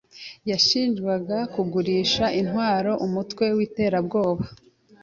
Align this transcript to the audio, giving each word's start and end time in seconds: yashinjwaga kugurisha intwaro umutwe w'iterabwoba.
yashinjwaga 0.49 1.37
kugurisha 1.53 2.25
intwaro 2.39 2.91
umutwe 3.05 3.45
w'iterabwoba. 3.55 4.45